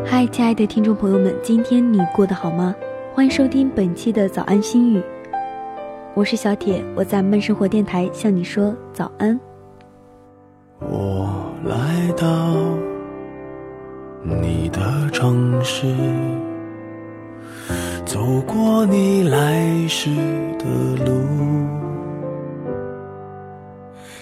[0.00, 2.74] 嗨，亲爱的听众朋友们，今天你过得好吗？
[3.12, 5.02] 欢迎收听本期的早安心语，
[6.14, 9.38] 我是小铁，我在慢生活电台向你说早安。
[10.80, 11.28] 我
[11.66, 12.56] 来到
[14.22, 15.86] 你的城市，
[18.06, 20.08] 走过你来时
[20.58, 21.12] 的路，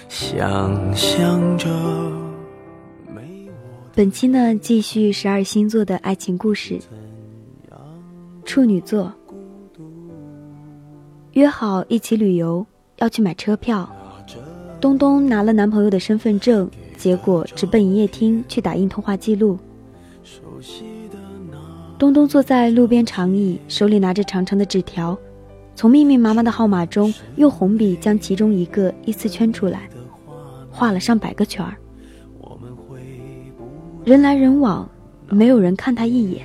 [0.08, 1.68] 想象着。
[4.00, 6.80] 本期呢，继续十二星座的爱情故事。
[8.46, 9.12] 处女座
[11.32, 12.64] 约好一起旅游，
[12.96, 13.86] 要去买车票。
[14.80, 19.58] 东东拿了男朋友的身份证，结果直奔营业厅去打印通话记录。
[21.98, 25.14] 东东坐在路边长椅，手里拿着长长的纸条，
[25.74, 29.90] 从密密麻麻的号码中用红笔将其中一个依次圈出来，
[30.70, 31.76] 画了上百个圈儿。
[34.10, 34.90] 人来人往，
[35.28, 36.42] 没有人看他一眼。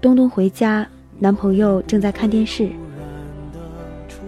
[0.00, 0.88] 东东回家，
[1.18, 2.70] 男朋友正在看电视。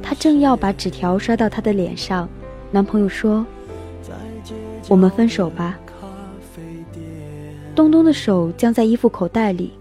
[0.02, 2.28] 他正要把纸条摔到他的脸上，
[2.70, 3.46] 男朋友说
[4.90, 5.78] ：“我们分手吧。”
[7.74, 9.72] 东东的手僵在衣服口袋里，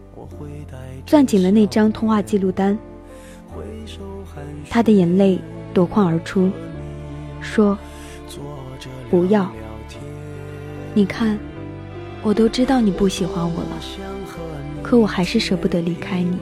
[1.05, 2.79] 攥紧了那张通话记录单。
[4.69, 5.37] 他的眼泪
[5.73, 6.49] 夺眶而出，
[7.41, 7.77] 说
[9.11, 9.51] ：“不要。”
[10.95, 11.37] 你看，
[12.27, 13.69] 我都知道你不喜欢我了，
[14.83, 16.37] 可我还是舍不得离开你。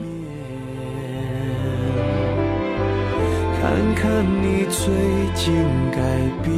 [3.54, 4.92] 看看你最
[5.32, 5.54] 近
[5.92, 6.00] 改
[6.42, 6.52] 变。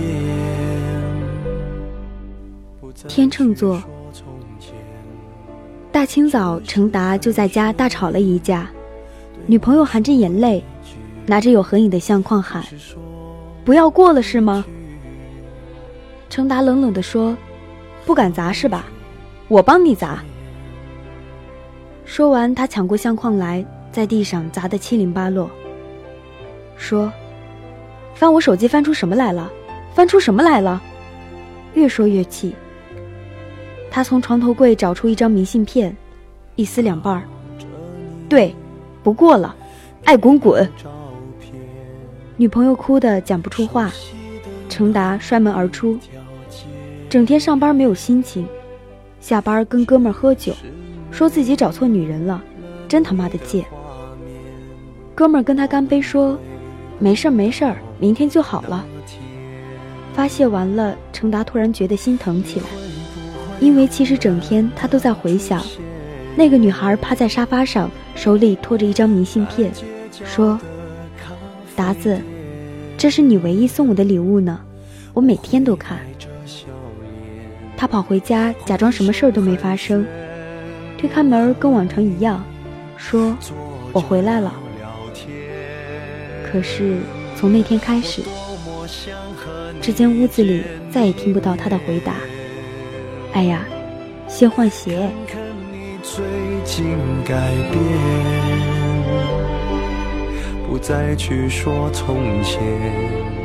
[3.06, 3.82] 天秤座，
[5.92, 8.70] 大清早，程达就在家大吵了一架，
[9.46, 10.64] 女朋友含着眼泪，
[11.26, 12.64] 拿着有合影的相框喊
[13.62, 14.64] ：“不要过了是吗？”
[16.30, 17.36] 程达冷冷地说。
[18.06, 18.86] 不敢砸是吧？
[19.48, 20.22] 我帮你砸。
[22.04, 25.50] 说完，他抢过相框来，在地上砸得七零八落。
[26.76, 27.12] 说
[28.14, 29.50] ：“翻我手机，翻出什么来了？
[29.94, 30.82] 翻出什么来了？”
[31.74, 32.54] 越说越气。
[33.90, 35.96] 他从床头柜找出一张明信片，
[36.56, 37.22] 一撕两半儿。
[38.28, 38.54] 对，
[39.02, 39.54] 不过了，
[40.04, 40.70] 爱滚滚。
[42.36, 43.90] 女朋友哭得讲不出话，
[44.68, 45.98] 程达摔门而出。
[47.08, 48.46] 整天上班没有心情，
[49.20, 50.54] 下班跟哥们儿喝酒，
[51.10, 52.42] 说自己找错女人了，
[52.88, 53.64] 真他妈的贱。
[55.14, 56.38] 哥们儿跟他干杯说
[56.98, 58.84] ：“没事儿没事儿，明天就好了。”
[60.14, 62.66] 发泄完了，程达突然觉得心疼起来，
[63.60, 65.62] 因为其实整天他都在回想，
[66.36, 69.72] 那个女孩趴在沙发上，手里托着一张明信片，
[70.24, 70.58] 说
[71.76, 72.20] ：“达子，
[72.96, 74.60] 这是你唯一送我的礼物呢，
[75.14, 75.98] 我每天都看。”
[77.78, 80.04] 他跑回家，假装什么事儿都没发生，
[80.98, 82.44] 推开门跟往常一样，
[82.96, 83.38] 说
[83.94, 84.52] ：“我回来了。”
[86.50, 86.96] 可是
[87.36, 88.20] 从那天开始，
[89.80, 92.14] 这间屋子里再也听不到他的回答。
[93.32, 93.64] 哎呀，
[94.26, 95.08] 先换鞋。
[100.66, 103.37] 不再去说从前。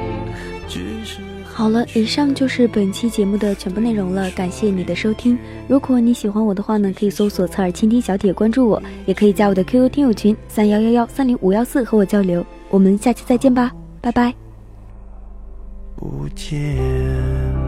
[1.54, 5.38] 好了以上就是本期节目的全部内容了感谢你的收听。
[5.68, 12.44] 如果你喜欢我的话呢可以搜索侧耳倾听小铁关注我也可以加我的 qq 听友群三幺幺幺三零五幺四和我交流。
[12.70, 13.72] 我们下期再见吧
[14.02, 14.34] 拜拜。
[15.96, 17.64] 不见。